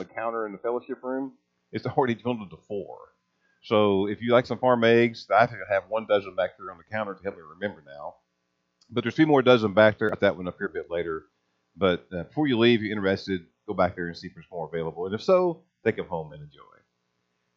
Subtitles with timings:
[0.00, 1.32] the counter in the fellowship room,
[1.72, 2.98] it's already dwindled to four.
[3.62, 6.84] So if you like some farm eggs, I have one dozen back there on the
[6.90, 8.14] counter to help me remember now.
[8.90, 10.08] But there's two more dozen back there.
[10.08, 11.24] Got that one up here a bit later.
[11.76, 14.46] But uh, before you leave, if you're interested, go back there and see if there's
[14.50, 15.06] more available.
[15.06, 16.58] And if so, take them home and enjoy.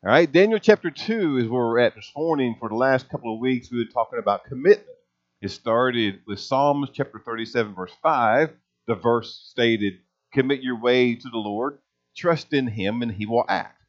[0.05, 2.57] All right, Daniel chapter 2 is where we're at this morning.
[2.59, 4.85] For the last couple of weeks, we were talking about commitment.
[5.41, 8.51] It started with Psalms chapter 37, verse 5.
[8.87, 9.93] The verse stated,
[10.33, 11.79] Commit your way to the Lord,
[12.15, 13.83] trust in him, and he will act.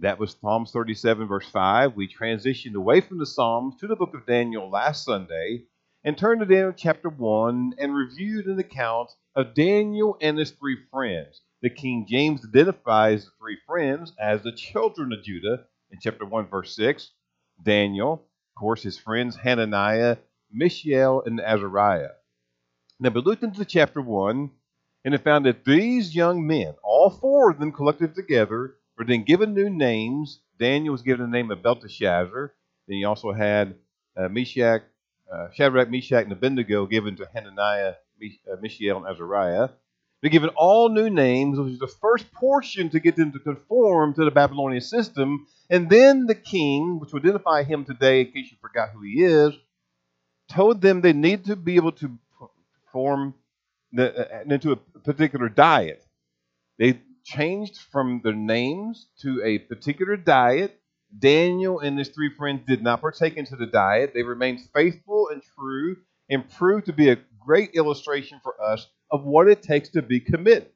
[0.00, 1.96] That was Psalms 37, verse 5.
[1.96, 5.64] We transitioned away from the Psalms to the book of Daniel last Sunday
[6.04, 10.76] and turned to Daniel chapter 1 and reviewed an account of Daniel and his three
[10.92, 11.40] friends.
[11.60, 16.46] The King James identifies the three friends as the children of Judah in chapter 1,
[16.46, 17.10] verse 6.
[17.64, 20.18] Daniel, of course, his friends Hananiah,
[20.52, 22.10] Mishael, and Azariah.
[23.00, 24.50] Now, we looked into chapter 1
[25.04, 29.22] and it found that these young men, all four of them collected together, were then
[29.22, 30.40] given new names.
[30.58, 32.52] Daniel was given the name of Belteshazzar.
[32.86, 33.76] Then he also had
[34.16, 34.82] uh, Meshach,
[35.32, 37.94] uh, Shadrach, Meshach, and Abednego given to Hananiah,
[38.50, 39.68] uh, Mishael, and Azariah.
[40.20, 44.14] They're given all new names, which is the first portion to get them to conform
[44.14, 45.46] to the Babylonian system.
[45.70, 49.22] And then the king, which will identify him today, in case you forgot who he
[49.22, 49.54] is,
[50.48, 52.18] told them they need to be able to
[52.90, 53.34] form
[53.92, 56.04] the, uh, into a particular diet.
[56.78, 60.80] They changed from their names to a particular diet.
[61.18, 64.12] Daniel and his three friends did not partake into the diet.
[64.14, 65.96] They remained faithful and true
[66.30, 70.20] and proved to be a great illustration for us of what it takes to be
[70.20, 70.68] committed.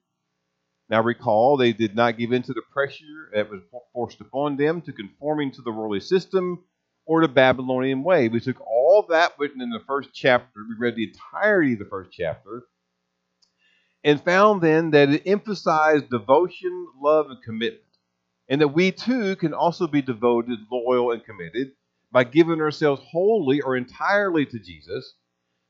[0.88, 3.60] Now, recall, they did not give in to the pressure that was
[3.92, 6.64] forced upon them to conforming to the worldly system
[7.06, 8.28] or the Babylonian way.
[8.28, 11.86] We took all that written in the first chapter, we read the entirety of the
[11.86, 12.64] first chapter,
[14.04, 17.82] and found then that it emphasized devotion, love, and commitment.
[18.48, 21.72] And that we too can also be devoted, loyal, and committed
[22.10, 25.14] by giving ourselves wholly or entirely to Jesus.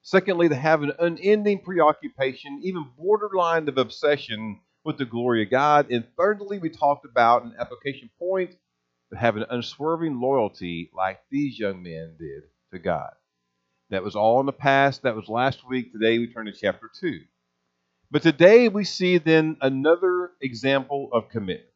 [0.03, 5.91] Secondly, to have an unending preoccupation, even borderline of obsession with the glory of God.
[5.91, 8.57] And thirdly, we talked about an application point
[9.13, 13.13] to have an unswerving loyalty like these young men did to God.
[13.91, 15.03] That was all in the past.
[15.03, 15.93] That was last week.
[15.93, 17.21] Today we turn to chapter 2.
[18.13, 21.71] But today we see then another example of commitment,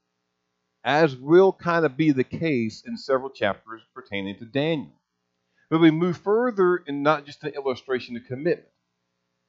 [0.84, 5.00] as will kind of be the case in several chapters pertaining to Daniel.
[5.70, 8.68] But we move further in not just an illustration of commitment.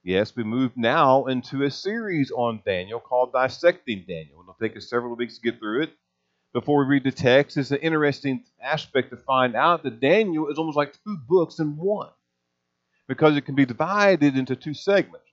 [0.02, 4.40] Yes, we move now into a series on Daniel called Dissecting Daniel.
[4.40, 5.94] It'll take us several weeks to get through it.
[6.54, 10.58] Before we read the text, it's an interesting aspect to find out that Daniel is
[10.58, 12.12] almost like two books in one
[13.10, 15.27] because it can be divided into two segments.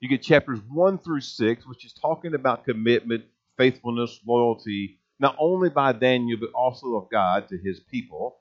[0.00, 3.24] You get chapters 1 through 6, which is talking about commitment,
[3.58, 8.38] faithfulness, loyalty, not only by Daniel, but also of God to his people.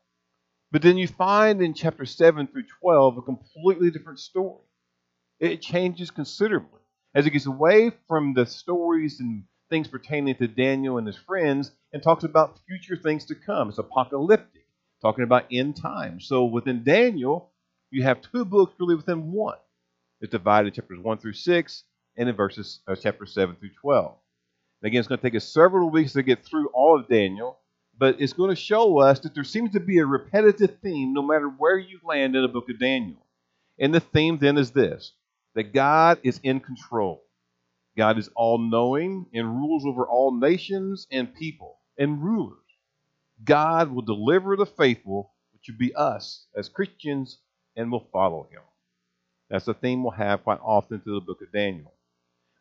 [0.72, 4.64] But then you find in chapter 7 through 12 a completely different story.
[5.42, 6.80] It changes considerably
[7.14, 11.72] as it gets away from the stories and things pertaining to Daniel and his friends
[11.92, 13.68] and talks about future things to come.
[13.68, 14.66] It's apocalyptic,
[15.02, 16.26] talking about end times.
[16.26, 17.52] So within Daniel,
[17.92, 19.58] you have two books really within one
[20.22, 21.84] is divided in chapters 1 through 6
[22.18, 24.16] and in verses uh, chapter 7 through 12.
[24.82, 27.58] And again, it's going to take us several weeks to get through all of Daniel,
[27.98, 31.22] but it's going to show us that there seems to be a repetitive theme no
[31.22, 33.26] matter where you land in the book of Daniel.
[33.80, 35.14] And the theme then is this
[35.56, 37.24] that God is in control.
[37.98, 42.58] God is all knowing and rules over all nations and people and rulers.
[43.44, 47.40] God will deliver the faithful, which would be us as Christians,
[47.76, 48.62] and will follow him.
[49.50, 51.94] That's a theme we'll have quite often through the book of Daniel.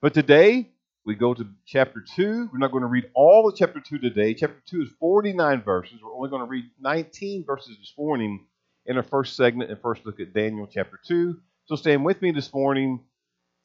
[0.00, 0.70] But today,
[1.04, 2.50] we go to chapter 2.
[2.52, 4.34] We're not going to read all of chapter 2 today.
[4.34, 6.00] Chapter 2 is 49 verses.
[6.02, 8.46] We're only going to read 19 verses this morning
[8.86, 11.36] in our first segment and first look at Daniel chapter 2.
[11.66, 13.00] So stand with me this morning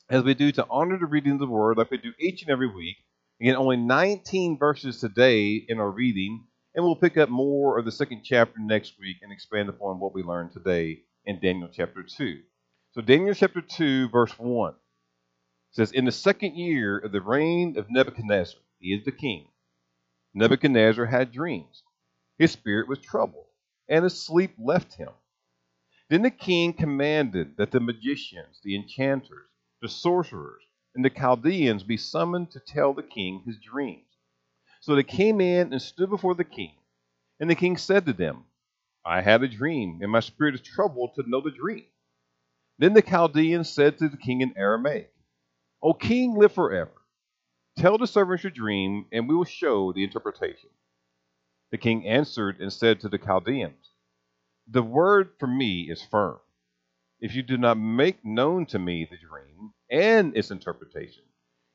[0.09, 2.51] as we do to honor the reading of the word like we do each and
[2.51, 2.97] every week.
[3.40, 6.46] Again, only 19 verses today in our reading,
[6.76, 10.14] and we'll pick up more of the second chapter next week and expand upon what
[10.14, 12.40] we learned today in Daniel chapter 2.
[12.93, 14.75] So Daniel chapter 2, verse 1
[15.72, 19.47] says, In the second year of the reign of Nebuchadnezzar, he is the king,
[20.35, 21.84] Nebuchadnezzar had dreams.
[22.37, 23.47] His spirit was troubled,
[23.90, 25.09] and his sleep left him.
[26.09, 29.49] Then the king commanded that the magicians, the enchanters,
[29.81, 30.61] the sorcerers,
[30.93, 34.05] and the Chaldeans be summoned to tell the king his dreams.
[34.81, 36.75] So they came in and stood before the king.
[37.40, 38.45] And the king said to them,
[39.03, 41.85] I had a dream, and my spirit is troubled to know the dream.
[42.79, 45.14] Then the Chaldeans said to the king in Aramaic,
[45.81, 46.93] O king, live forever.
[47.78, 50.70] Tell the servants your dream, and we will show the interpretation.
[51.72, 53.91] The king answered and said to the Chaldeans,
[54.67, 56.40] The word for me is firm.
[57.20, 61.23] If you do not make known to me the dream and its interpretation,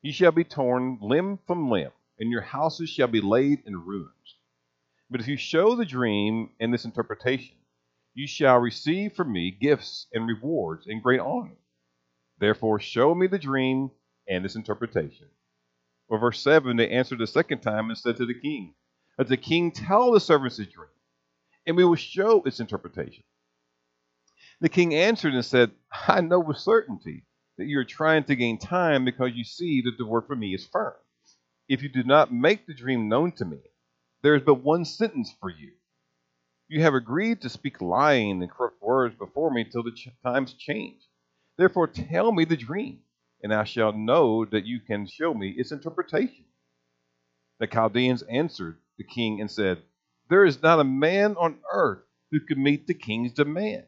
[0.03, 4.37] you shall be torn limb from limb, and your houses shall be laid in ruins.
[5.11, 7.57] But if you show the dream and its interpretation,
[8.19, 11.57] you shall receive from me gifts and rewards and great honor.
[12.41, 13.93] Therefore, show me the dream
[14.29, 15.29] and its interpretation.
[16.09, 18.75] Or verse 7, they answered the second time and said to the king,
[19.19, 20.89] Let the king tell the servants his dream,
[21.65, 23.23] and we will show its interpretation.
[24.61, 25.71] The king answered and said,
[26.09, 27.25] I know with certainty
[27.57, 30.55] that you are trying to gain time because you see that the word for me
[30.57, 30.95] is firm.
[31.69, 33.61] If you do not make the dream known to me,
[34.23, 35.71] there is but one sentence for you.
[36.69, 40.53] You have agreed to speak lying and corrupt words before me till the ch- times
[40.53, 41.03] change.
[41.57, 43.01] Therefore, tell me the dream,
[43.43, 46.45] and I shall know that you can show me its interpretation.
[47.59, 49.83] The Chaldeans answered the king and said,
[50.29, 53.87] There is not a man on earth who can meet the king's demand.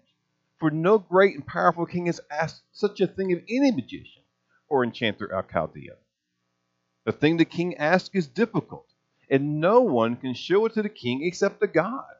[0.58, 4.22] For no great and powerful king has asked such a thing of any magician
[4.68, 5.96] or enchanter of Chaldea.
[7.04, 8.86] The thing the king asks is difficult,
[9.30, 12.19] and no one can show it to the king except the gods,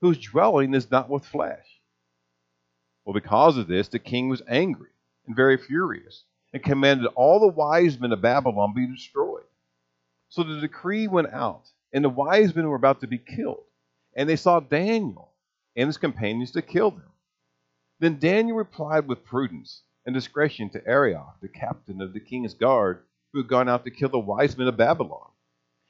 [0.00, 1.66] whose dwelling is not with flesh.
[3.04, 4.90] Well, because of this, the king was angry
[5.26, 9.44] and very furious, and commanded all the wise men of Babylon be destroyed.
[10.28, 13.64] So the decree went out, and the wise men were about to be killed,
[14.14, 15.32] and they saw Daniel
[15.76, 17.12] and his companions to kill them.
[18.00, 23.02] Then Daniel replied with prudence and discretion to Arioch, the captain of the king's guard,
[23.32, 25.28] who had gone out to kill the wise men of Babylon.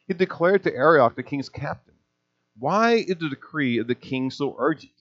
[0.06, 1.94] He declared to Arioch, the king's captain,
[2.58, 4.92] Why is the decree of the king so urgent?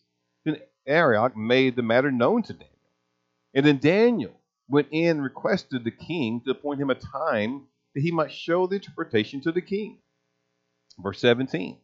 [0.45, 2.73] Then Arioch made the matter known to Daniel.
[3.53, 8.01] And then Daniel went in and requested the king to appoint him a time that
[8.01, 9.97] he might show the interpretation to the king.
[10.99, 11.77] Verse 17.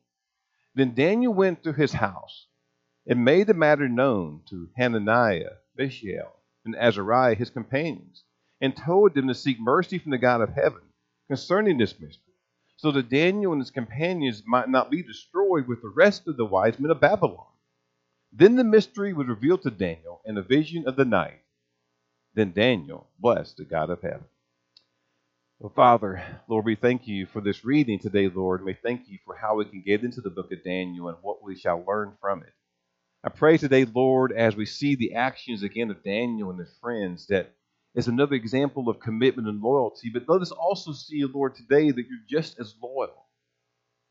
[0.76, 2.48] Then Daniel went to his house
[3.08, 6.34] and made the matter known to Hananiah, Mishael,
[6.66, 8.24] and Azariah, his companions,
[8.62, 10.82] and told them to seek mercy from the God of heaven
[11.28, 12.23] concerning this mystery,
[12.84, 16.44] so that Daniel and his companions might not be destroyed with the rest of the
[16.44, 17.46] wise men of Babylon.
[18.34, 21.40] Then the mystery was revealed to Daniel in a vision of the night.
[22.34, 24.26] Then Daniel blessed the God of heaven.
[25.60, 29.34] Well, Father, Lord, we thank you for this reading today, Lord, we thank you for
[29.34, 32.44] how we can get into the book of Daniel and what we shall learn from
[32.44, 32.54] it.
[33.24, 37.28] I pray today, Lord, as we see the actions again of Daniel and his friends,
[37.28, 37.54] that
[37.96, 40.10] is another example of commitment and loyalty.
[40.14, 43.26] But let us also see, Lord, today that you're just as loyal,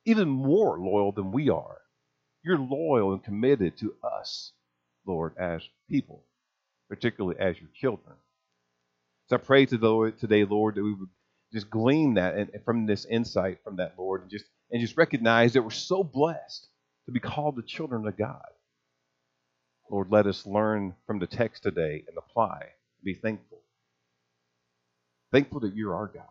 [0.05, 1.79] even more loyal than we are.
[2.45, 4.53] You're loyal and committed to us,
[5.07, 6.25] Lord, as people,
[6.89, 8.17] particularly as your children.
[9.29, 11.09] So I pray to the, Lord today, Lord, that we would
[11.53, 15.53] just glean that and from this insight from that, Lord, and just and just recognize
[15.53, 16.69] that we're so blessed
[17.07, 18.47] to be called the children of God.
[19.91, 22.69] Lord, let us learn from the text today and apply.
[23.05, 23.62] Be thankful.
[25.33, 26.25] Thankful that you're our God.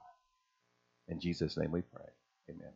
[1.07, 2.05] In Jesus' name we pray.
[2.49, 2.71] Amen.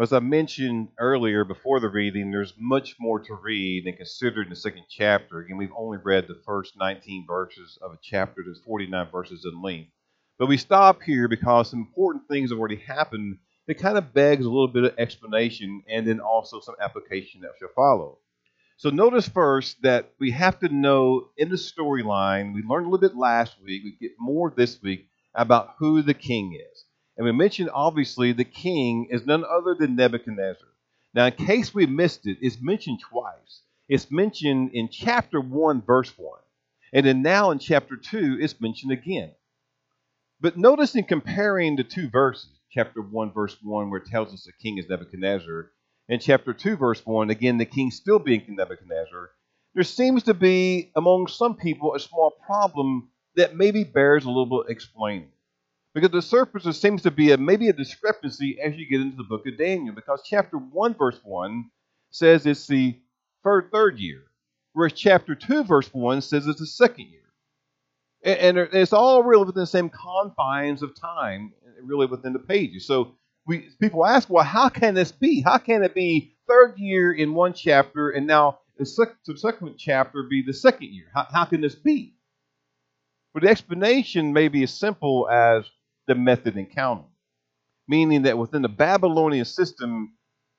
[0.00, 4.50] As I mentioned earlier before the reading, there's much more to read and consider in
[4.50, 5.40] the second chapter.
[5.40, 9.60] Again, we've only read the first 19 verses of a chapter that's 49 verses in
[9.62, 9.90] length.
[10.38, 13.38] But we stop here because some important things have already happened
[13.68, 17.50] it kind of begs a little bit of explanation and then also some application that
[17.58, 18.18] shall follow.
[18.78, 23.08] So notice first that we have to know in the storyline, we learned a little
[23.08, 26.84] bit last week, we get more this week about who the king is.
[27.16, 30.68] And we mentioned obviously the king is none other than Nebuchadnezzar.
[31.12, 33.62] Now, in case we missed it, it's mentioned twice.
[33.88, 36.38] It's mentioned in chapter 1, verse 1.
[36.92, 39.32] And then now in chapter 2, it's mentioned again.
[40.40, 44.44] But notice in comparing the two verses, chapter 1, verse 1, where it tells us
[44.44, 45.72] the king is Nebuchadnezzar.
[46.08, 49.30] In chapter 2, verse 1, again, the king still being Nebuchadnezzar.
[49.74, 54.46] There seems to be, among some people, a small problem that maybe bears a little
[54.46, 55.28] bit explaining.
[55.94, 59.16] Because the surface there seems to be a, maybe a discrepancy as you get into
[59.16, 59.94] the book of Daniel.
[59.94, 61.70] Because chapter 1, verse 1
[62.10, 62.96] says it's the
[63.44, 64.22] third, third year,
[64.72, 67.20] whereas chapter 2, verse 1 says it's the second year.
[68.22, 72.86] And, and it's all really within the same confines of time really within the pages.
[72.86, 73.14] So
[73.48, 75.40] we people ask, well, how can this be?
[75.40, 80.42] How can it be third year in one chapter and now the subsequent chapter be
[80.42, 81.06] the second year?
[81.12, 82.14] How, how can this be?
[83.32, 85.64] But the explanation may be as simple as
[86.06, 87.10] the method in counting,
[87.88, 90.14] meaning that within the Babylonian system,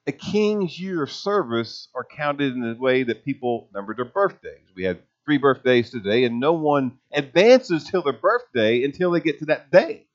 [0.07, 4.65] a king's year of service are counted in the way that people numbered their birthdays.
[4.75, 9.39] We had three birthdays today, and no one advances till their birthday until they get
[9.39, 10.07] to that day.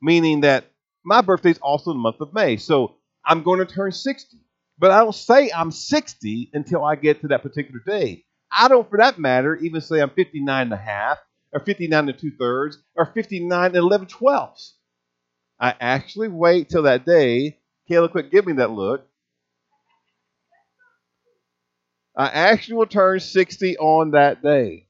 [0.00, 0.70] Meaning that
[1.08, 2.56] my birthday is also the month of May.
[2.58, 4.38] So I'm going to turn 60.
[4.78, 8.24] But I don't say I'm 60 until I get to that particular day.
[8.52, 11.18] I don't, for that matter, even say I'm 59 and a half,
[11.52, 14.74] or 59 and two thirds, or 59 and 11 twelfths.
[15.58, 17.58] I actually wait till that day.
[17.90, 19.06] Kayla, quick, give me that look.
[22.16, 24.88] I actually will turn 60 on that day.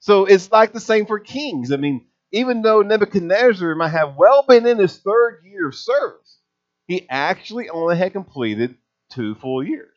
[0.00, 1.72] So it's like the same for kings.
[1.72, 6.38] I mean, even though Nebuchadnezzar might have well been in his third year of service,
[6.86, 8.76] he actually only had completed
[9.10, 9.96] two full years.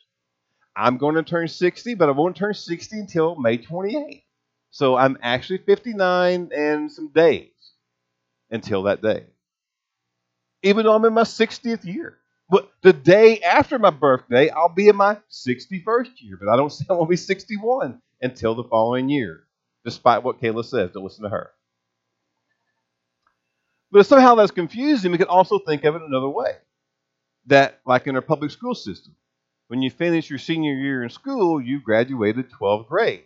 [0.75, 4.23] I'm going to turn 60, but I won't turn 60 until May 28th.
[4.71, 7.51] So I'm actually 59 and some days
[8.49, 9.25] until that day.
[10.63, 12.17] Even though I'm in my 60th year.
[12.49, 16.37] But the day after my birthday, I'll be in my 61st year.
[16.39, 19.43] But I don't say I will be 61 until the following year,
[19.83, 20.91] despite what Kayla says.
[20.91, 21.51] Don't listen to her.
[23.91, 26.53] But if somehow that's confusing, we can also think of it another way.
[27.47, 29.15] That, like in our public school system,
[29.67, 33.23] when you finish your senior year in school, you've graduated 12 grades.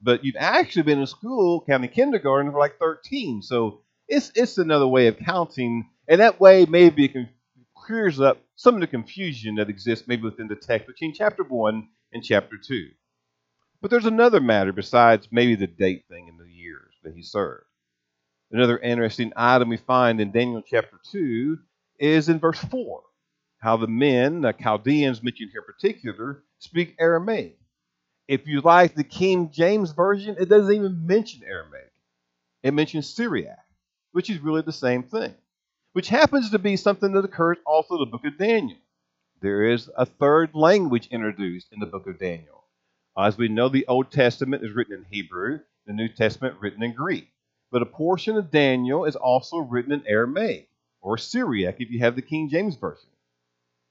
[0.00, 3.42] But you've actually been in school, county kindergarten, for like 13.
[3.42, 5.88] So it's, it's another way of counting.
[6.08, 7.28] And that way, maybe it
[7.76, 11.88] clears up some of the confusion that exists maybe within the text between chapter 1
[12.12, 12.88] and chapter 2.
[13.80, 17.65] But there's another matter besides maybe the date thing and the years that he served.
[18.52, 21.58] Another interesting item we find in Daniel chapter 2
[21.98, 23.02] is in verse 4,
[23.58, 27.58] how the men, the Chaldeans mentioned here in particular, speak Aramaic.
[28.28, 31.92] If you like the King James Version, it doesn't even mention Aramaic.
[32.62, 33.64] It mentions Syriac,
[34.12, 35.34] which is really the same thing,
[35.92, 38.78] which happens to be something that occurs also in the book of Daniel.
[39.40, 42.62] There is a third language introduced in the book of Daniel.
[43.18, 46.92] As we know, the Old Testament is written in Hebrew, the New Testament written in
[46.92, 47.28] Greek
[47.76, 50.70] but a portion of Daniel is also written in Aramaic
[51.02, 53.10] or Syriac if you have the King James Version.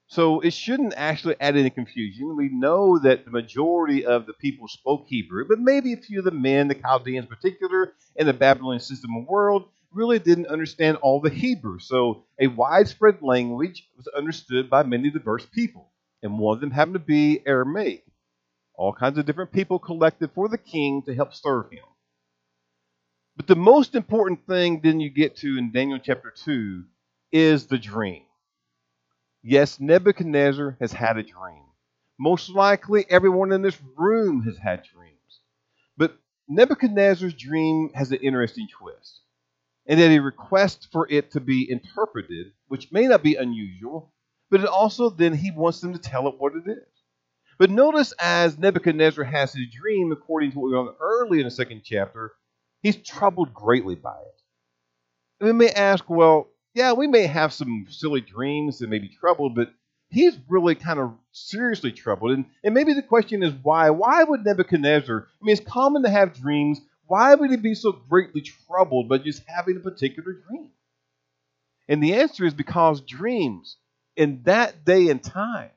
[0.08, 2.36] So it shouldn't actually add any confusion.
[2.36, 6.26] We know that the majority of the people spoke Hebrew, but maybe a few of
[6.26, 10.98] the men, the Chaldeans in particular, in the Babylonian system of world, really didn't understand
[11.04, 11.78] all the Hebrew.
[11.78, 15.92] So a widespread language was understood by many diverse people,
[16.24, 18.04] and one of them happened to be Aramaic.
[18.74, 21.84] All kinds of different people collected for the king to help serve him.
[23.38, 26.84] But the most important thing then you get to in Daniel chapter 2
[27.34, 28.24] is the dream.
[29.44, 31.64] Yes, Nebuchadnezzar has had a dream.
[32.18, 35.42] Most likely everyone in this room has had dreams.
[35.98, 39.20] But Nebuchadnezzar's dream has an interesting twist.
[39.86, 44.14] And that he requests for it to be interpreted, which may not be unusual,
[44.50, 46.88] but it also then he wants them to tell it what it is.
[47.60, 51.52] But notice as Nebuchadnezzar has his dream, according to what we learned early in the
[51.52, 52.32] second chapter,
[52.86, 54.42] he's troubled greatly by it.
[55.40, 59.56] And we may ask, well, yeah, we may have some silly dreams and maybe troubled,
[59.56, 59.74] but
[60.10, 62.34] he's really kind of seriously troubled.
[62.34, 63.90] And, and maybe the question is why?
[63.90, 66.80] Why would Nebuchadnezzar, I mean, it's common to have dreams.
[67.08, 70.70] Why would he be so greatly troubled by just having a particular dream?
[71.88, 73.78] And the answer is because dreams
[74.16, 75.72] in that day and time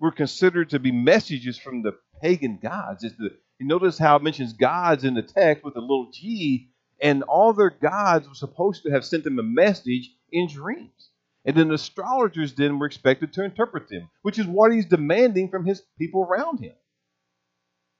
[0.00, 3.04] were considered to be messages from the pagan gods.
[3.04, 6.70] It's the notice how it mentions gods in the text with a little g,
[7.00, 11.10] and all their gods were supposed to have sent them a message in dreams.
[11.44, 15.66] And then astrologers then were expected to interpret them, which is what he's demanding from
[15.66, 16.74] his people around him.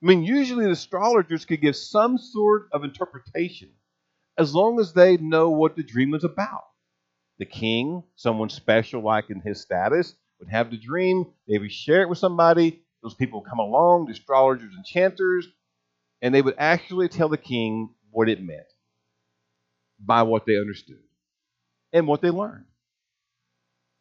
[0.03, 3.71] I mean, usually the astrologers could give some sort of interpretation
[4.39, 6.65] as long as they know what the dream is about.
[7.39, 12.09] The king, someone special like in his status, would have the dream, would share it
[12.09, 15.47] with somebody, those people would come along, the astrologers and chanters,
[16.23, 18.67] and they would actually tell the king what it meant
[20.01, 21.03] by what they understood
[21.93, 22.65] and what they learned.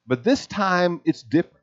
[0.08, 1.58] But this time it's different.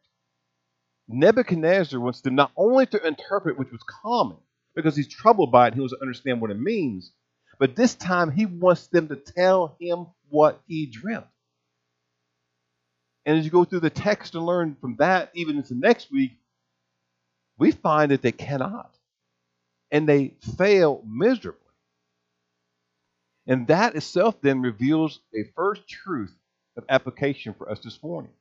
[1.08, 4.36] Nebuchadnezzar wants them not only to interpret which was common,
[4.76, 7.10] because he's troubled by it, he wants to understand what it means,
[7.58, 11.26] but this time he wants them to tell him what he dreamt.
[13.24, 16.32] And as you go through the text and learn from that, even into next week,
[17.60, 18.92] we find that they cannot.
[19.92, 21.60] And they fail miserably.
[23.46, 26.34] And that itself then reveals a first truth
[26.76, 28.32] of application for us this morning.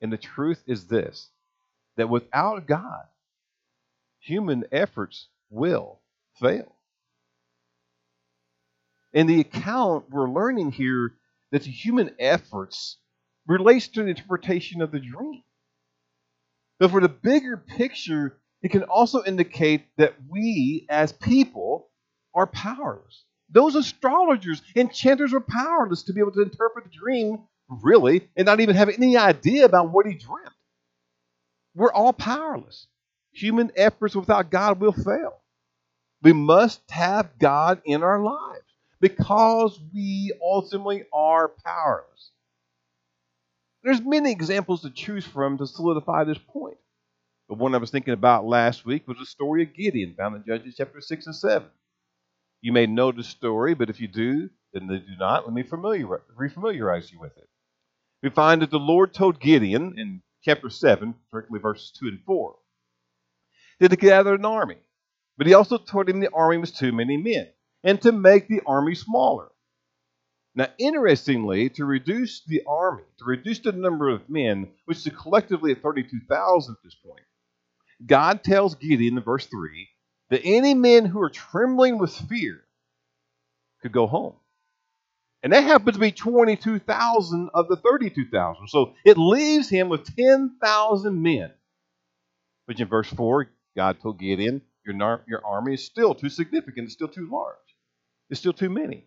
[0.00, 1.28] And the truth is this
[1.96, 3.04] that without God,
[4.18, 6.00] human efforts will
[6.40, 6.74] fail.
[9.12, 11.12] In the account, we're learning here
[11.50, 12.96] that the human efforts
[13.46, 15.42] relates to the interpretation of the dream.
[16.82, 21.88] But for the bigger picture, it can also indicate that we as people
[22.34, 23.22] are powerless.
[23.48, 28.58] Those astrologers, enchanters were powerless to be able to interpret the dream, really, and not
[28.58, 30.56] even have any idea about what he dreamt.
[31.76, 32.88] We're all powerless.
[33.30, 35.38] Human efforts without God will fail.
[36.20, 38.66] We must have God in our lives
[39.00, 42.31] because we ultimately are powerless.
[43.82, 46.76] There's many examples to choose from to solidify this point.
[47.48, 50.44] The one I was thinking about last week was the story of Gideon, found in
[50.46, 51.68] Judges chapter 6 and 7.
[52.60, 55.64] You may know the story, but if you do, then they do not, let me
[55.64, 56.06] familiar,
[56.38, 57.48] refamiliarize you with it.
[58.22, 62.54] We find that the Lord told Gideon in chapter 7, particularly verses 2 and 4,
[63.80, 64.78] that to gather an army.
[65.36, 67.48] But he also told him the army was too many men,
[67.82, 69.50] and to make the army smaller.
[70.54, 75.72] Now, interestingly, to reduce the army, to reduce the number of men, which is collectively
[75.72, 77.24] at 32,000 at this point,
[78.04, 79.88] God tells Gideon in verse 3
[80.30, 82.64] that any men who are trembling with fear
[83.80, 84.34] could go home.
[85.42, 88.68] And that happens to be 22,000 of the 32,000.
[88.68, 91.50] So it leaves him with 10,000 men.
[92.66, 96.94] Which in verse 4, God told Gideon, your, your army is still too significant, it's
[96.94, 97.56] still too large,
[98.30, 99.06] it's still too many.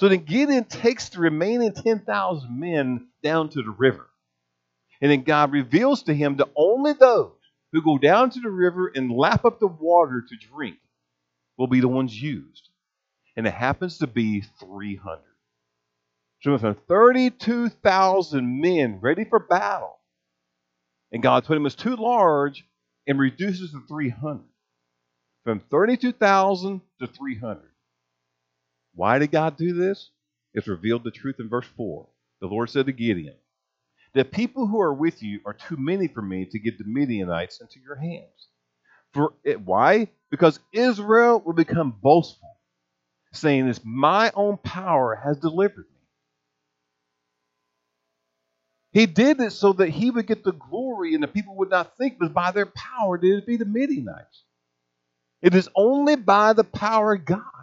[0.00, 4.08] So then Gideon takes the remaining 10,000 men down to the river.
[5.02, 7.36] And then God reveals to him that only those
[7.72, 10.78] who go down to the river and lap up the water to drink
[11.58, 12.70] will be the ones used.
[13.36, 15.20] And it happens to be 300.
[16.44, 19.98] So from 32,000 men ready for battle.
[21.12, 22.64] And God told him it's too large
[23.06, 24.46] and reduces to 300.
[25.44, 27.60] From 32,000 to 300.
[28.94, 30.10] Why did God do this?
[30.54, 32.08] It's revealed the truth in verse 4.
[32.40, 33.36] The Lord said to Gideon,
[34.14, 37.60] The people who are with you are too many for me to give the Midianites
[37.60, 38.48] into your hands.
[39.12, 40.08] For it, why?
[40.30, 42.56] Because Israel will become boastful,
[43.32, 46.00] saying, This my own power has delivered me.
[48.92, 51.96] He did it so that he would get the glory and the people would not
[51.96, 54.44] think was by their power did it be the Midianites.
[55.42, 57.59] It is only by the power of God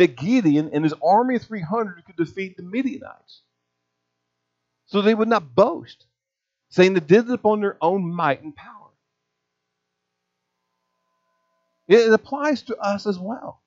[0.00, 3.42] that Gideon and his army of 300 could defeat the Midianites.
[4.86, 6.06] So they would not boast,
[6.70, 8.88] saying they did it upon their own might and power.
[11.86, 13.60] It applies to us as well.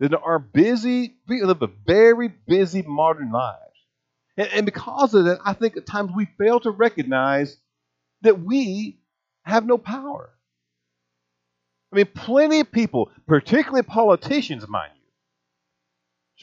[0.00, 3.58] That our busy, we live a very busy modern lives.
[4.36, 7.56] And, and because of that, I think at times we fail to recognize
[8.20, 9.00] that we
[9.44, 10.30] have no power.
[11.92, 14.97] I mean, plenty of people, particularly politicians, mind you,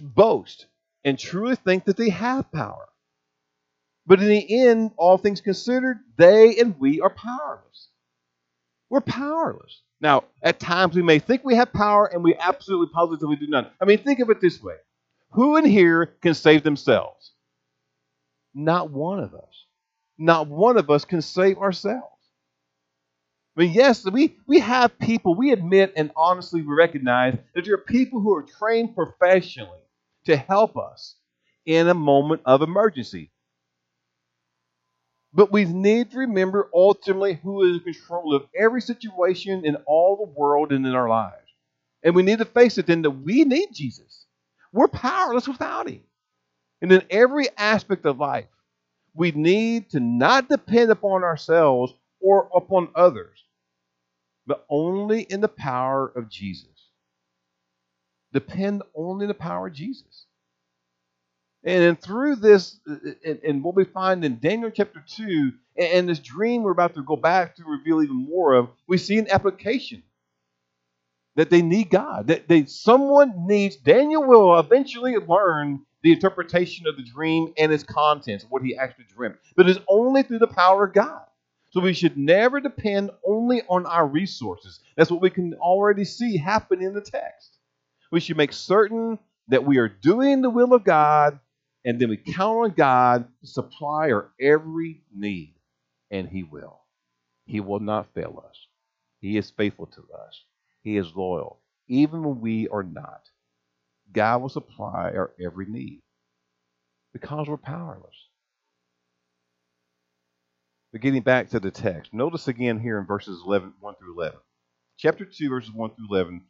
[0.02, 0.68] boast
[1.04, 2.88] and truly think that they have power.
[4.06, 7.90] But in the end, all things considered, they and we are powerless.
[8.90, 9.82] We're powerless.
[10.02, 13.74] Now, at times we may think we have power and we absolutely positively do not.
[13.82, 14.76] I mean, think of it this way
[15.32, 17.34] Who in here can save themselves?
[18.54, 19.66] Not one of us.
[20.18, 22.06] Not one of us can save ourselves.
[23.58, 27.76] I mean, yes, we, we have people, we admit and honestly we recognize that there
[27.76, 29.80] are people who are trained professionally
[30.26, 31.16] to help us
[31.66, 33.32] in a moment of emergency.
[35.34, 40.16] But we need to remember ultimately who is in control of every situation in all
[40.16, 41.36] the world and in our lives.
[42.04, 44.26] And we need to face it then that we need Jesus.
[44.72, 46.02] We're powerless without him.
[46.82, 48.46] And in every aspect of life,
[49.14, 53.44] we need to not depend upon ourselves or upon others,
[54.46, 56.75] but only in the power of Jesus.
[58.36, 60.26] Depend only in the power of Jesus.
[61.64, 62.96] And through this, uh,
[63.46, 67.16] and what we find in Daniel chapter 2, and this dream we're about to go
[67.16, 70.04] back to reveal even more of, we see an application
[71.38, 72.28] that they need God.
[72.28, 77.84] That they someone needs, Daniel will eventually learn the interpretation of the dream and its
[77.84, 79.38] contents, what he actually dreamt.
[79.56, 81.22] But it's only through the power of God.
[81.72, 84.82] So we should never depend only on our resources.
[84.98, 87.55] That's what we can already see happen in the text.
[88.12, 91.40] We should make certain that we are doing the will of God
[91.86, 95.54] and then we count on God to supply our every need.
[96.12, 96.82] And He will.
[97.46, 98.68] He will not fail us.
[99.22, 100.44] He is faithful to us.
[100.82, 103.22] He is loyal, even when we are not.
[104.12, 106.02] God will supply our every need
[107.14, 108.16] because we're powerless.
[110.92, 114.40] But getting back to the text, notice again here in verses 11, 1 through 11.
[114.98, 116.44] Chapter 2, verses 1 through 11.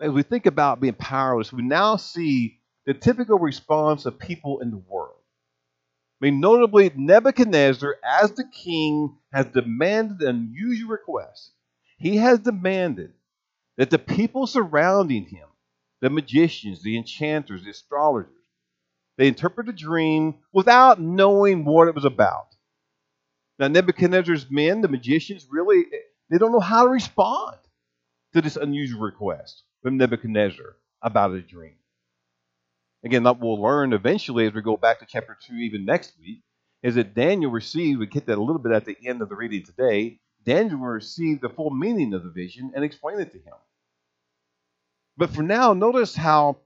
[0.00, 4.70] As we think about being powerless, we now see the typical response of people in
[4.70, 5.18] the world.
[6.20, 11.52] I mean, notably, Nebuchadnezzar, as the king, has demanded an unusual request.
[11.98, 13.12] he has demanded
[13.76, 15.48] that the people surrounding him,
[16.00, 18.32] the magicians, the enchanters, the astrologers,
[19.16, 22.54] they interpret a dream without knowing what it was about.
[23.58, 25.86] Now, Nebuchadnezzar's men, the magicians, really
[26.30, 27.56] they don't know how to respond
[28.32, 31.76] to this unusual request from Nebuchadnezzar about a dream.
[33.04, 36.42] Again, that we'll learn eventually as we go back to chapter 2, even next week,
[36.82, 39.36] is that Daniel received, we get that a little bit at the end of the
[39.36, 43.54] reading today, Daniel received the full meaning of the vision and explained it to him.
[45.16, 46.58] But for now, notice how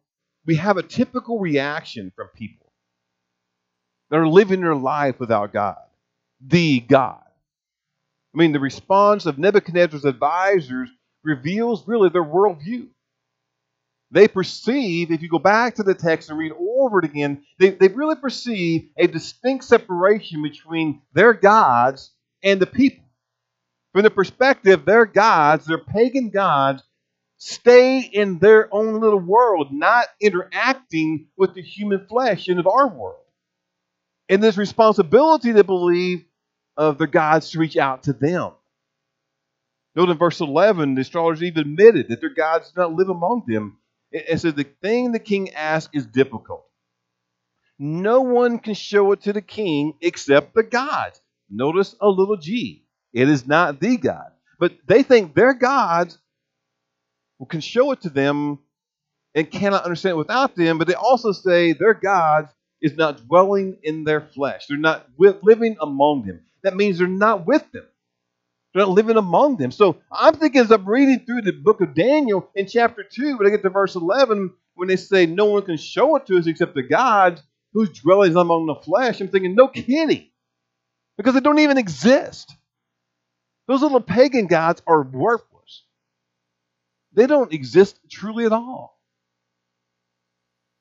[0.45, 2.73] we have a typical reaction from people
[4.11, 5.79] that are living their life without God,
[6.41, 7.23] the God.
[8.35, 10.91] I mean, the response of Nebuchadnezzar's advisors
[11.25, 12.89] reveals really their worldview.
[14.13, 17.71] They perceive, if you go back to the text and read over it again, they,
[17.71, 22.11] they really perceive a distinct separation between their gods
[22.43, 23.05] and the people.
[23.93, 26.83] From the perspective, their gods, their pagan gods,
[27.39, 32.89] stay in their own little world, not interacting with the human flesh and in our
[32.89, 33.17] world.
[34.29, 36.25] And this responsibility to believe
[36.77, 38.53] of their gods to reach out to them.
[39.95, 43.45] Note in verse 11, the astrologers even admitted that their gods did not live among
[43.47, 43.79] them.
[44.13, 46.65] It says the thing the king asks is difficult.
[47.79, 51.21] No one can show it to the king except the gods.
[51.51, 52.85] Notice a little g.
[53.13, 54.31] It is not the God.
[54.59, 56.19] But they think their gods
[57.49, 58.61] can show it to them
[59.35, 62.49] and cannot understand it without them, but they also say their God
[62.81, 64.67] is not dwelling in their flesh.
[64.69, 66.41] They're not living among them.
[66.63, 67.87] That means they're not with them.
[68.73, 69.71] They're not living among them.
[69.71, 73.47] So I'm thinking as I'm reading through the book of Daniel in chapter 2, when
[73.47, 76.47] I get to verse 11, when they say no one can show it to us
[76.47, 77.41] except the God
[77.75, 80.31] who's dwelling among the flesh, I'm thinking, no kidding.
[81.19, 82.55] Because they don't even exist.
[83.69, 85.85] Those little pagan gods are worthless.
[87.13, 88.99] They don't exist truly at all.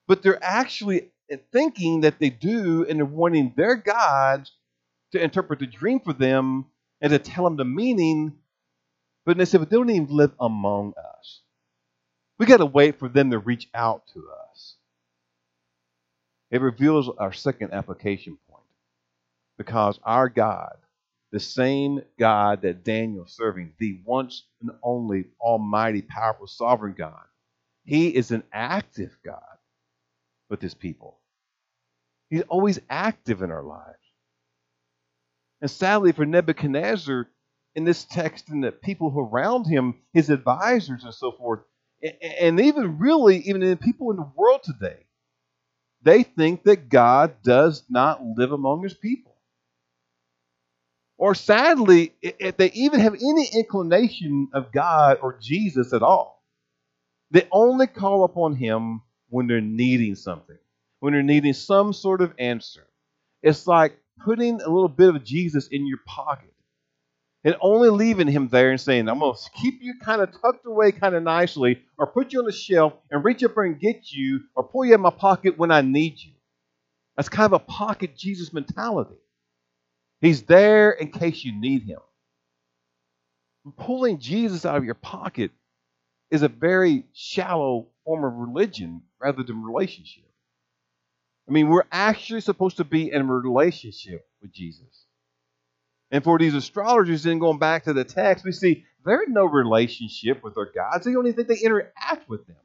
[0.08, 1.12] But they're actually
[1.52, 4.52] thinking that they do, and they're wanting their gods
[5.12, 6.66] to interpret the dream for them
[7.02, 8.34] and to tell them the meaning.
[9.26, 11.42] But they said, but they don't even live among us.
[12.40, 14.76] We got to wait for them to reach out to us.
[16.52, 18.64] It reveals our second application point
[19.58, 20.78] because our God
[21.32, 27.24] the same God that Daniel serving, the once and only almighty, powerful, sovereign God.
[27.86, 29.42] He is an active God
[30.50, 31.20] with his people.
[32.30, 33.98] He's always active in our lives.
[35.62, 37.28] And sadly for Nebuchadnezzar,
[37.76, 41.62] in this text and the people around him, his advisors and so forth,
[42.40, 45.06] and even really, even in people in the world today,
[46.02, 49.32] they think that God does not live among his people.
[51.22, 56.44] Or sadly, if they even have any inclination of God or Jesus at all,
[57.30, 60.58] they only call upon Him when they're needing something,
[61.00, 62.88] when they're needing some sort of answer.
[63.44, 66.54] It's like putting a little bit of Jesus in your pocket
[67.44, 70.66] and only leaving Him there and saying, I'm going to keep you kind of tucked
[70.66, 74.12] away kind of nicely, or put you on the shelf and reach up and get
[74.12, 76.34] you, or pull you in my pocket when I need you.
[77.16, 79.16] That's kind of a pocket Jesus mentality.
[80.22, 82.00] He's there in case you need him.
[83.78, 85.52] Pulling Jesus out of your pocket
[86.30, 90.31] is a very shallow form of religion rather than relationship.
[91.52, 95.06] I mean, we're actually supposed to be in relationship with Jesus.
[96.10, 100.42] And for these astrologers, then going back to the text, we see there's no relationship
[100.46, 101.04] with their gods.
[101.04, 102.56] They don't even think they interact with them.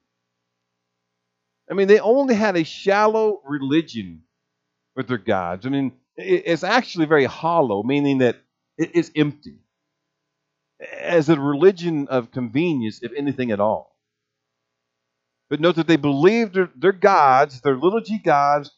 [1.68, 4.22] I mean, they only had a shallow religion
[4.94, 5.66] with their gods.
[5.66, 8.36] I mean, it's actually very hollow, meaning that
[8.78, 9.58] it's empty.
[11.00, 13.96] As a religion of convenience, if anything at all.
[15.48, 18.70] But note that they believed their, their gods, their little g gods,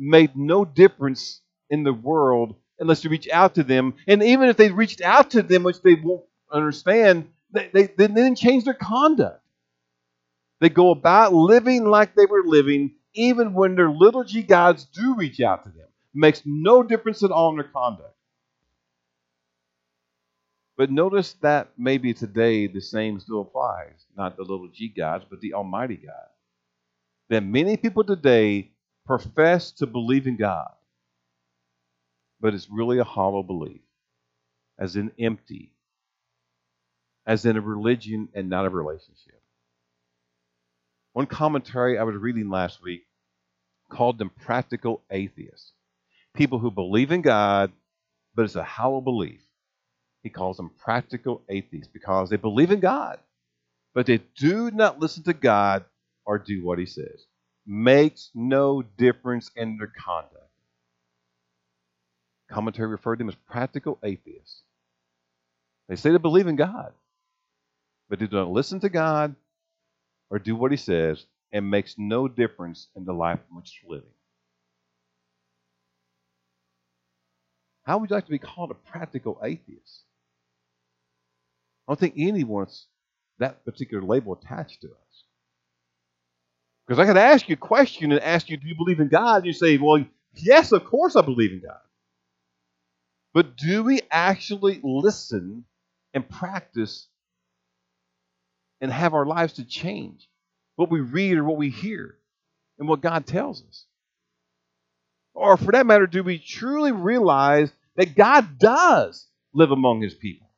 [0.00, 3.94] made no difference in the world unless you reach out to them.
[4.08, 8.06] And even if they reached out to them, which they won't understand, they, they, they
[8.08, 9.42] didn't change their conduct.
[10.60, 15.14] They go about living like they were living, even when their little g gods do
[15.14, 18.14] reach out to them makes no difference at all in their conduct.
[20.76, 24.06] But notice that maybe today the same still applies.
[24.16, 26.28] Not the little g gods, but the Almighty God.
[27.28, 28.70] That many people today
[29.18, 30.72] profess to believe in God,
[32.40, 33.82] but it's really a hollow belief,
[34.78, 35.72] as in empty,
[37.26, 39.40] as in a religion and not a relationship.
[41.14, 43.04] One commentary I was reading last week
[43.90, 45.72] called them practical atheists
[46.34, 47.72] people who believe in God,
[48.34, 49.40] but it's a hollow belief.
[50.22, 53.18] He calls them practical atheists because they believe in God,
[53.94, 55.84] but they do not listen to God
[56.26, 57.26] or do what He says.
[57.66, 60.36] Makes no difference in their conduct.
[62.50, 64.62] Commentary referred to them as practical atheists.
[65.88, 66.92] They say they believe in God,
[68.08, 69.34] but they do not listen to God
[70.30, 73.96] or do what He says, and makes no difference in the life in which they're
[73.96, 74.10] living.
[77.82, 80.04] How would you like to be called a practical atheist?
[81.88, 82.86] I don't think anyone wants
[83.38, 85.09] that particular label attached to us.
[86.90, 89.36] Because I could ask you a question and ask you, do you believe in God?
[89.36, 91.78] And you say, well, yes, of course I believe in God.
[93.32, 95.66] But do we actually listen
[96.14, 97.06] and practice
[98.80, 100.28] and have our lives to change?
[100.74, 102.16] What we read or what we hear
[102.80, 103.84] and what God tells us?
[105.32, 110.50] Or for that matter, do we truly realize that God does live among his people?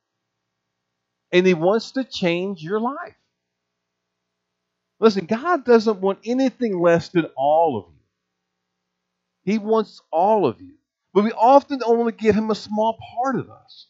[1.31, 3.17] And he wants to change your life.
[5.03, 9.53] Listen, God doesn't want anything less than all of you.
[9.53, 10.75] He wants all of you.
[11.15, 13.89] But we often only give him a small part of us.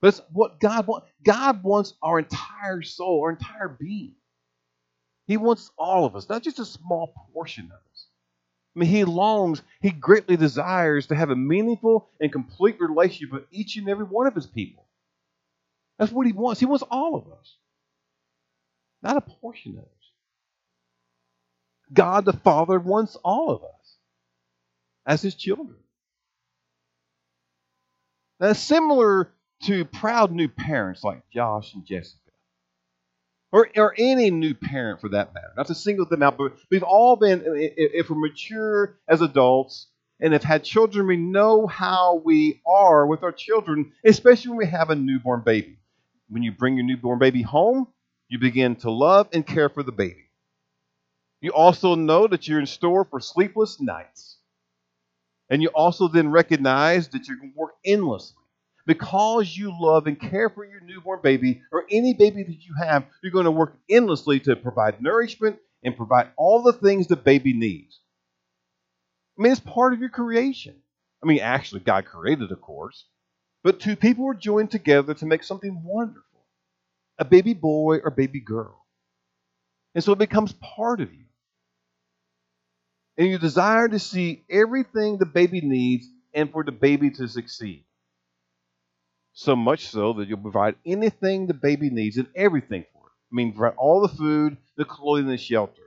[0.00, 1.08] But it's what God wants.
[1.24, 4.14] God wants our entire soul, our entire being.
[5.26, 8.06] He wants all of us, not just a small portion of us.
[8.76, 13.44] I mean, he longs, he greatly desires to have a meaningful and complete relationship with
[13.52, 14.86] each and every one of his people.
[15.98, 16.60] That's what he wants.
[16.60, 17.56] He wants all of us,
[19.02, 19.90] not a portion of us.
[21.92, 23.96] God the Father wants all of us
[25.06, 25.76] as his children.
[28.40, 29.32] Now, similar
[29.64, 32.18] to proud new parents like Josh and Jessica,
[33.50, 36.82] or, or any new parent for that matter, not to single them out, but we've
[36.82, 39.88] all been, if we're mature as adults
[40.20, 44.66] and have had children, we know how we are with our children, especially when we
[44.66, 45.78] have a newborn baby.
[46.28, 47.88] When you bring your newborn baby home,
[48.28, 50.28] you begin to love and care for the baby.
[51.40, 54.38] You also know that you're in store for sleepless nights.
[55.50, 58.36] And you also then recognize that you're going to work endlessly.
[58.86, 63.04] Because you love and care for your newborn baby or any baby that you have,
[63.22, 67.52] you're going to work endlessly to provide nourishment and provide all the things the baby
[67.52, 68.00] needs.
[69.38, 70.74] I mean, it's part of your creation.
[71.22, 73.04] I mean, actually, God created, of course,
[73.62, 76.22] but two people were joined together to make something wonderful
[77.18, 78.84] a baby boy or baby girl.
[79.94, 81.24] And so it becomes part of you.
[83.16, 87.84] And you desire to see everything the baby needs and for the baby to succeed.
[89.32, 93.12] So much so that you'll provide anything the baby needs and everything for it.
[93.32, 95.82] I mean, provide all the food, the clothing, the shelter.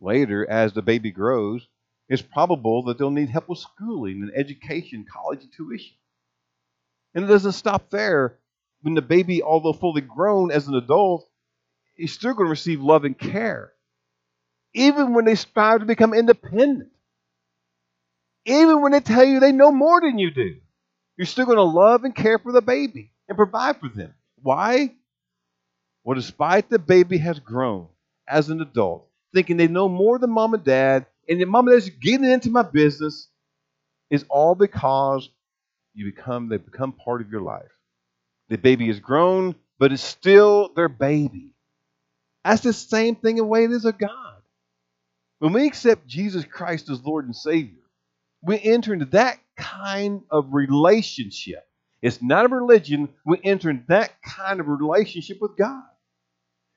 [0.00, 1.66] Later, as the baby grows,
[2.08, 5.96] it's probable that they'll need help with schooling and education, college tuition.
[7.14, 8.38] And it doesn't stop there.
[8.82, 11.28] When the baby, although fully grown as an adult,
[11.96, 13.72] is still going to receive love and care.
[14.74, 16.90] Even when they strive to become independent.
[18.44, 20.56] Even when they tell you they know more than you do.
[21.16, 24.14] You're still going to love and care for the baby and provide for them.
[24.42, 24.94] Why?
[26.02, 27.86] Well, despite the baby has grown
[28.26, 31.76] as an adult, thinking they know more than mom and dad, and your mom and
[31.76, 33.28] dad's getting into my business
[34.10, 35.28] is all because
[35.94, 37.70] you become they become part of your life.
[38.52, 41.54] The baby is grown, but it's still their baby.
[42.44, 44.42] That's the same thing in way it is of God.
[45.38, 47.80] When we accept Jesus Christ as Lord and Savior,
[48.42, 51.66] we enter into that kind of relationship.
[52.02, 53.08] It's not a religion.
[53.24, 55.84] We enter into that kind of relationship with God.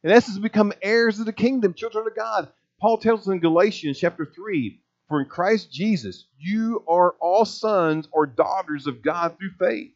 [0.06, 2.48] In essence, become heirs of the kingdom, children of God.
[2.80, 8.08] Paul tells us in Galatians chapter 3 For in Christ Jesus, you are all sons
[8.14, 9.92] or daughters of God through faith.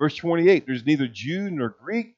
[0.00, 2.16] Verse 28 There's neither Jew nor Greek,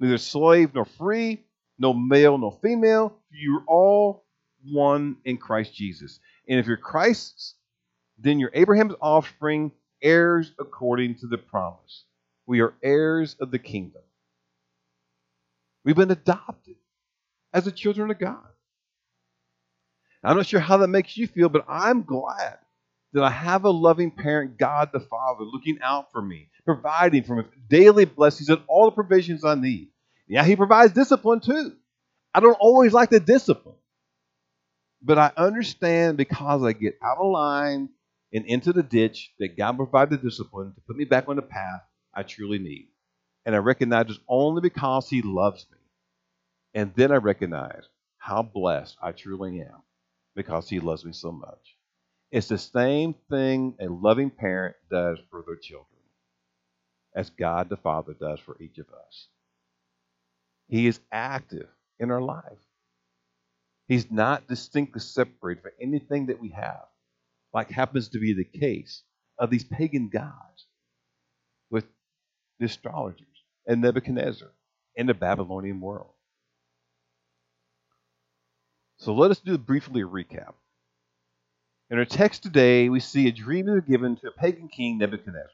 [0.00, 1.44] neither slave nor free,
[1.78, 3.14] no male nor female.
[3.30, 4.24] You're all
[4.64, 6.18] one in Christ Jesus.
[6.48, 7.54] And if you're Christ's,
[8.18, 9.70] then you're Abraham's offspring,
[10.02, 12.04] heirs according to the promise.
[12.46, 14.02] We are heirs of the kingdom.
[15.84, 16.76] We've been adopted
[17.52, 18.38] as the children of God.
[20.24, 22.58] I'm not sure how that makes you feel, but I'm glad
[23.12, 27.36] that I have a loving parent, God the Father, looking out for me, providing for
[27.36, 29.88] me daily blessings and all the provisions I need.
[30.26, 31.72] Yeah, He provides discipline too.
[32.34, 33.76] I don't always like the discipline,
[35.02, 37.88] but I understand because I get out of line
[38.32, 41.42] and into the ditch that God provided the discipline to put me back on the
[41.42, 41.82] path
[42.14, 42.88] I truly need.
[43.46, 45.78] And I recognize it's only because He loves me.
[46.74, 47.84] And then I recognize
[48.18, 49.82] how blessed I truly am
[50.36, 51.77] because He loves me so much.
[52.30, 55.86] It's the same thing a loving parent does for their children,
[57.14, 59.28] as God the Father does for each of us.
[60.68, 62.58] He is active in our life.
[63.88, 66.84] He's not distinctly separated from anything that we have,
[67.54, 69.02] like happens to be the case
[69.38, 70.66] of these pagan gods
[71.70, 71.86] with
[72.58, 73.26] the astrologers
[73.66, 74.50] and Nebuchadnezzar
[74.96, 76.12] in the Babylonian world.
[78.98, 80.54] So let us do briefly a recap.
[81.90, 85.50] In our text today, we see a dream is given to a pagan king, Nebuchadnezzar,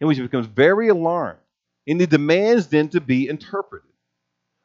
[0.00, 1.40] in which he becomes very alarmed,
[1.86, 3.88] and he demands then to be interpreted.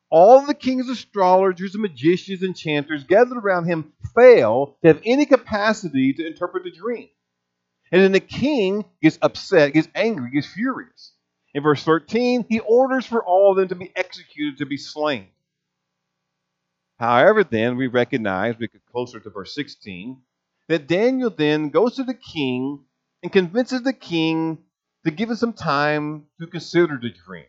[0.09, 6.13] All the king's astrologers magicians and enchanters gathered around him fail to have any capacity
[6.13, 7.09] to interpret the dream.
[7.91, 11.13] And then the king gets upset, gets angry, gets furious.
[11.53, 15.27] In verse 13, he orders for all of them to be executed, to be slain.
[16.99, 20.17] However, then, we recognize, we get closer to verse 16,
[20.73, 22.79] that Daniel then goes to the king
[23.21, 24.57] and convinces the king
[25.05, 27.45] to give him some time to consider the dream.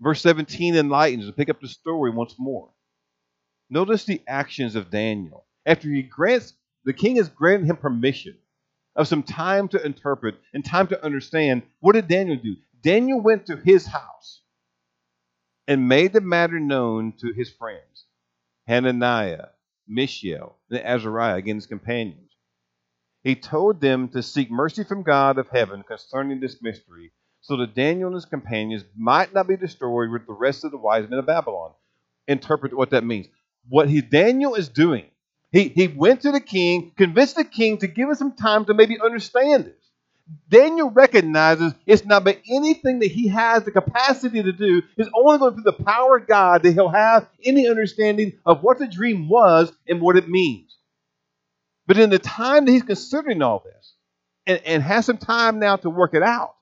[0.00, 2.70] Verse 17 enlightens and pick up the story once more.
[3.68, 5.44] Notice the actions of Daniel.
[5.66, 8.38] After he grants, the king has granted him permission
[8.94, 11.62] of some time to interpret and time to understand.
[11.80, 12.54] What did Daniel do?
[12.80, 14.42] Daniel went to his house
[15.66, 18.04] and made the matter known to his friends,
[18.68, 19.48] Hananiah,
[19.90, 22.30] Mishael, and Azariah, again his companions.
[23.22, 27.74] He told them to seek mercy from God of heaven concerning this mystery, so that
[27.74, 31.18] Daniel and his companions might not be destroyed with the rest of the wise men
[31.18, 31.72] of Babylon.
[32.28, 33.26] Interpret what that means.
[33.68, 35.06] What he, Daniel is doing,
[35.52, 38.74] he, he went to the king, convinced the king to give him some time to
[38.74, 39.79] maybe understand this.
[40.48, 44.82] Daniel recognizes it's not by anything that he has the capacity to do.
[44.96, 48.78] It's only going through the power of God that he'll have any understanding of what
[48.78, 50.76] the dream was and what it means.
[51.86, 53.94] But in the time that he's considering all this
[54.46, 56.54] and, and has some time now to work it out,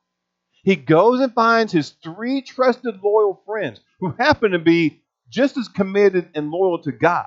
[0.62, 5.68] he goes and finds his three trusted, loyal friends who happen to be just as
[5.68, 7.26] committed and loyal to God.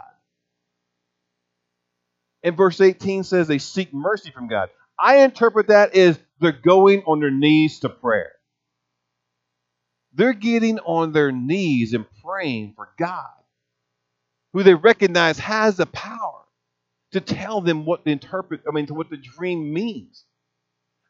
[2.43, 4.69] And verse 18 says they seek mercy from God.
[4.97, 8.34] I interpret that as they're going on their knees to prayer.
[10.13, 13.30] They're getting on their knees and praying for God,
[14.54, 16.41] who they recognize has the power
[17.12, 20.25] to tell them what the interpret, I mean, to what the dream means.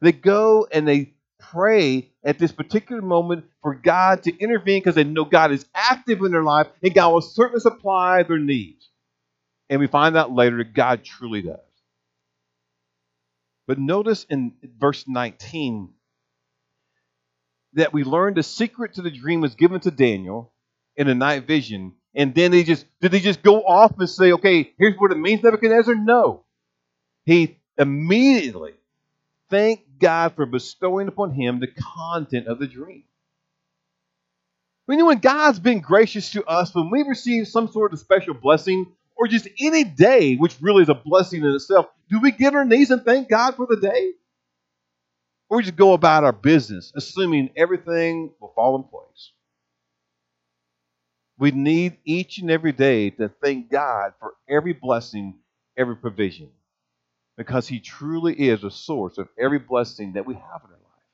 [0.02, 5.04] They go and they pray at this particular moment for God to intervene because they
[5.04, 8.90] know God is active in their life and God will certainly supply their needs.
[9.70, 11.60] And we find out later that God truly does.
[13.72, 15.94] But notice in verse 19
[17.72, 20.52] that we learned the secret to the dream was given to Daniel
[20.98, 21.94] in a night vision.
[22.14, 25.18] And then they just did he just go off and say, okay, here's what it
[25.18, 25.96] means, Nebuchadnezzar?
[25.96, 26.44] No.
[27.24, 28.74] He immediately
[29.50, 33.06] thanked God for bestowing upon him the content of the dream.
[34.90, 38.34] I mean, when God's been gracious to us, when we receive some sort of special
[38.34, 42.54] blessing, or just any day, which really is a blessing in itself, do we get
[42.54, 44.14] on our knees and thank God for the day?
[45.48, 49.32] Or we just go about our business, assuming everything will fall in place?
[51.38, 55.36] We need each and every day to thank God for every blessing,
[55.78, 56.50] every provision,
[57.38, 61.12] because He truly is a source of every blessing that we have in our life.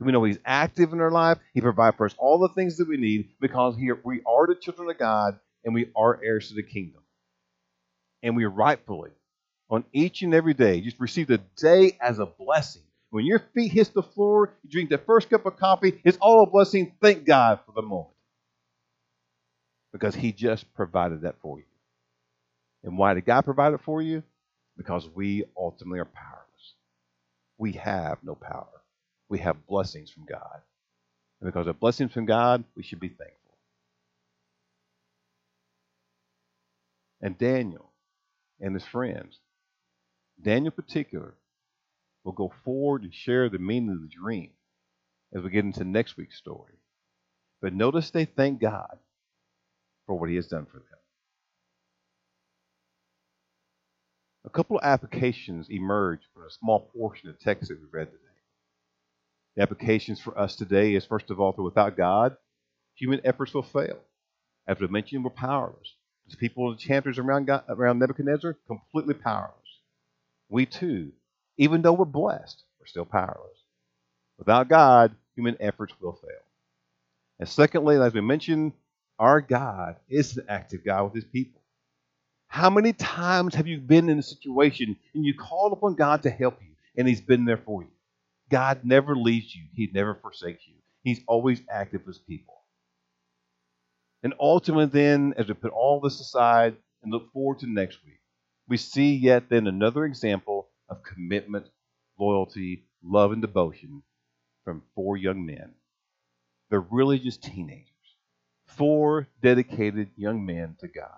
[0.00, 1.38] We know He's active in our life.
[1.54, 4.90] He provides for us all the things that we need because we are the children
[4.90, 7.02] of God and we are heirs to the kingdom.
[8.22, 9.10] And we rightfully,
[9.70, 12.82] on each and every day, just receive the day as a blessing.
[13.10, 16.44] When your feet hit the floor, you drink the first cup of coffee, it's all
[16.44, 16.92] a blessing.
[17.00, 18.14] Thank God for the moment.
[19.92, 21.64] Because He just provided that for you.
[22.84, 24.22] And why did God provide it for you?
[24.76, 26.74] Because we ultimately are powerless.
[27.58, 28.68] We have no power.
[29.28, 30.60] We have blessings from God.
[31.40, 33.39] And because of blessings from God, we should be thankful.
[37.20, 37.92] And Daniel
[38.60, 39.38] and his friends.
[40.42, 41.34] Daniel, in particular,
[42.24, 44.50] will go forward and share the meaning of the dream
[45.34, 46.74] as we get into next week's story.
[47.60, 48.98] But notice they thank God
[50.06, 50.86] for what he has done for them.
[54.44, 58.24] A couple of applications emerge from a small portion of text that we read today.
[59.56, 62.36] The applications for us today is first of all, that without God,
[62.94, 63.98] human efforts will fail.
[64.66, 65.94] As we mentioned, we're powerless.
[66.30, 69.54] The people, the enchanters around, God, around Nebuchadnezzar, completely powerless.
[70.48, 71.12] We too,
[71.58, 73.58] even though we're blessed, we're still powerless.
[74.38, 76.30] Without God, human efforts will fail.
[77.38, 78.72] And secondly, as we mentioned,
[79.18, 81.60] our God is an active God with his people.
[82.48, 86.30] How many times have you been in a situation and you called upon God to
[86.30, 87.90] help you and He's been there for you?
[88.50, 90.74] God never leaves you, He never forsakes you.
[91.04, 92.59] He's always active with people.
[94.22, 98.20] And ultimately, then, as we put all this aside and look forward to next week,
[98.68, 101.68] we see yet then another example of commitment,
[102.18, 104.02] loyalty, love, and devotion
[104.64, 105.72] from four young men.
[106.68, 107.86] They're really just teenagers.
[108.66, 111.10] Four dedicated young men to God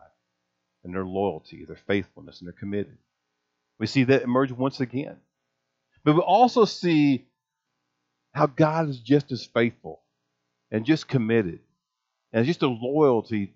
[0.84, 3.00] and their loyalty, their faithfulness, and their commitment.
[3.78, 5.16] We see that emerge once again.
[6.04, 7.26] But we also see
[8.32, 10.02] how God is just as faithful
[10.70, 11.60] and just committed
[12.32, 13.54] and just a loyalty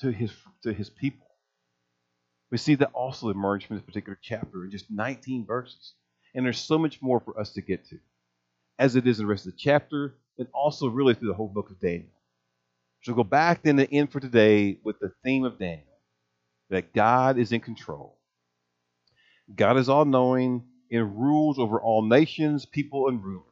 [0.00, 1.26] to his to his people.
[2.50, 5.94] We see that also emerge from this particular chapter in just 19 verses.
[6.34, 7.98] And there's so much more for us to get to,
[8.78, 11.48] as it is in the rest of the chapter, and also really through the whole
[11.48, 12.10] book of Daniel.
[13.02, 15.84] So go back then to end for today with the theme of Daniel
[16.70, 18.18] that God is in control.
[19.54, 23.44] God is all knowing and rules over all nations, people, and rulers.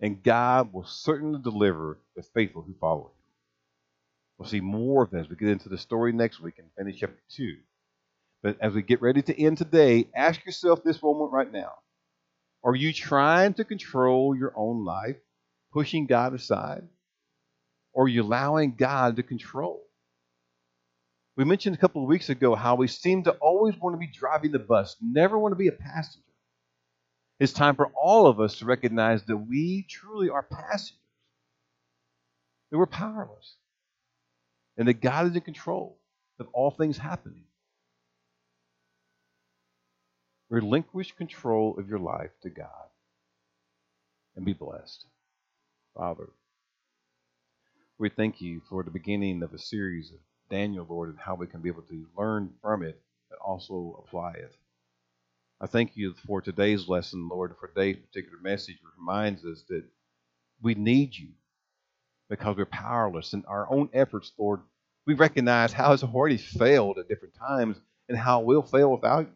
[0.00, 3.15] And God will certainly deliver the faithful who follow him.
[4.38, 7.00] We'll see more of this as we get into the story next week and finish
[7.00, 7.56] chapter 2.
[8.42, 11.72] But as we get ready to end today, ask yourself this moment right now.
[12.62, 15.16] Are you trying to control your own life,
[15.72, 16.82] pushing God aside?
[17.92, 19.82] Or are you allowing God to control?
[21.36, 24.06] We mentioned a couple of weeks ago how we seem to always want to be
[24.06, 26.22] driving the bus, never want to be a passenger.
[27.38, 30.98] It's time for all of us to recognize that we truly are passengers,
[32.70, 33.56] that we're powerless,
[34.76, 35.98] and that God is in control
[36.38, 37.44] of all things happening.
[40.48, 42.68] Relinquish control of your life to God
[44.36, 45.04] and be blessed.
[45.96, 46.28] Father,
[47.98, 50.18] we thank you for the beginning of a series of
[50.50, 53.00] Daniel, Lord, and how we can be able to learn from it
[53.30, 54.54] and also apply it.
[55.60, 59.84] I thank you for today's lesson, Lord, for today's particular message reminds us that
[60.62, 61.30] we need you
[62.28, 64.60] because we're powerless in our own efforts, Lord.
[65.06, 67.76] We recognize how it's already failed at different times
[68.08, 69.32] and how we'll fail without you.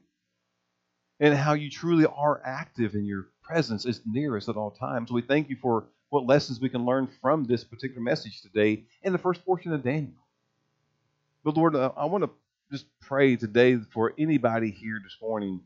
[1.20, 5.12] And how you truly are active in your presence is near us at all times.
[5.12, 9.12] We thank you for what lessons we can learn from this particular message today in
[9.12, 10.14] the first portion of Daniel.
[11.44, 12.30] But Lord, uh, I want to
[12.72, 15.60] just pray today for anybody here this morning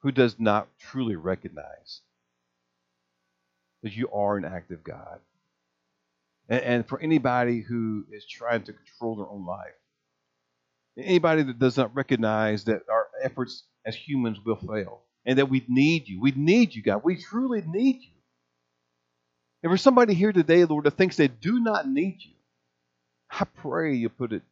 [0.00, 2.00] who does not truly recognize
[3.82, 5.20] that you are an active God.
[6.50, 9.72] And, and for anybody who is trying to control their own life,
[10.98, 15.64] anybody that does not recognize that our efforts as humans will fail and that we
[15.68, 16.20] need you.
[16.20, 17.02] We need you, God.
[17.04, 18.10] We truly need you.
[19.62, 22.34] And for somebody here today, Lord, that thinks they do not need you,
[23.30, 24.42] I pray you put it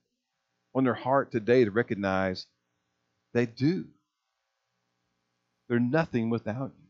[0.74, 2.46] on their heart today to recognize
[3.34, 3.86] they do.
[5.68, 6.87] They're nothing without you.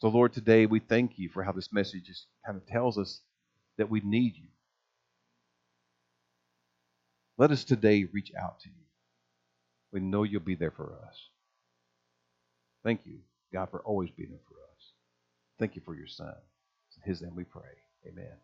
[0.00, 3.20] So, Lord, today we thank you for how this message just kind of tells us
[3.78, 4.48] that we need you.
[7.38, 8.84] Let us today reach out to you.
[9.92, 11.16] We know you'll be there for us.
[12.84, 13.18] Thank you,
[13.52, 14.92] God, for always being there for us.
[15.58, 16.34] Thank you for your Son.
[16.96, 17.62] In his name we pray.
[18.08, 18.36] Amen.